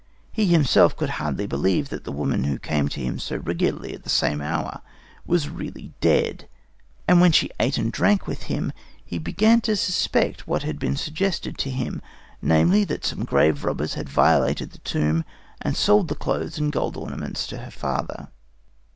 He 0.31 0.47
himself 0.47 0.97
could 0.97 1.11
hardly 1.21 1.45
believe 1.45 1.89
that 1.89 2.05
the 2.05 2.11
woman 2.11 2.45
who 2.45 2.57
came 2.57 2.87
to 2.89 2.99
him 2.99 3.19
so 3.19 3.35
regularly 3.37 3.93
at 3.93 4.01
the 4.01 4.09
same 4.09 4.41
hour 4.41 4.81
was 5.27 5.47
really 5.47 5.93
dead, 6.01 6.49
and 7.07 7.21
when 7.21 7.31
she 7.31 7.51
ate 7.59 7.77
and 7.77 7.91
drank 7.91 8.25
with 8.25 8.41
him, 8.49 8.73
he 9.05 9.19
began 9.19 9.61
to 9.61 9.75
suspect 9.75 10.47
what 10.47 10.63
had 10.63 10.79
been 10.79 10.95
suggested 10.97 11.55
to 11.59 11.69
him 11.69 12.01
namely, 12.41 12.83
that 12.83 13.05
some 13.05 13.25
grave 13.25 13.63
robbers 13.63 13.93
had 13.93 14.09
violated 14.09 14.71
the 14.71 14.79
tomb 14.79 15.23
and 15.61 15.77
sold 15.77 16.07
the 16.07 16.15
clothes 16.15 16.57
and 16.57 16.73
the 16.73 16.79
gold 16.79 16.97
ornaments 16.97 17.45
to 17.45 17.59
her 17.59 17.69
father. 17.69 18.29